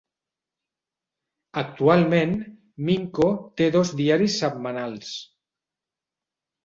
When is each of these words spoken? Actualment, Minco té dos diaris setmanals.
Actualment, 1.61 2.33
Minco 2.89 3.29
té 3.61 3.71
dos 3.79 3.95
diaris 4.03 4.39
setmanals. 4.45 5.13